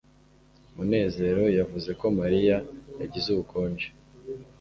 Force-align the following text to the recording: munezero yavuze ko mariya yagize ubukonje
munezero 0.75 1.43
yavuze 1.59 1.89
ko 1.99 2.05
mariya 2.19 2.57
yagize 3.01 3.27
ubukonje 3.31 3.87